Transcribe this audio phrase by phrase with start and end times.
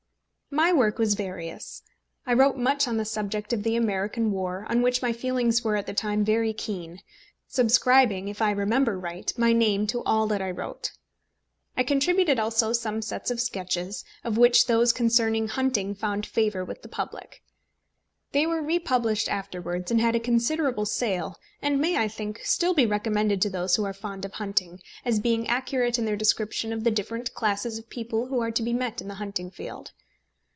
[0.53, 1.81] My work was very various.
[2.25, 5.77] I wrote much on the subject of the American War, on which my feelings were
[5.77, 6.99] at the time very keen,
[7.47, 10.91] subscribing, if I remember right, my name to all that I wrote.
[11.77, 16.81] I contributed also some sets of sketches, of which those concerning hunting found favour with
[16.81, 17.41] the public.
[18.33, 22.85] They were republished afterwards, and had a considerable sale, and may, I think, still be
[22.85, 26.83] recommended to those who are fond of hunting, as being accurate in their description of
[26.83, 29.91] the different classes of people who are to be met in the hunting field.